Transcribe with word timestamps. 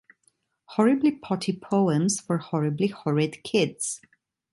Horribly 0.65 1.11
Potty 1.11 1.53
Poems 1.53 2.19
for 2.19 2.39
Horribly 2.39 2.87
Horrid 2.87 3.43
Kids. 3.43 4.01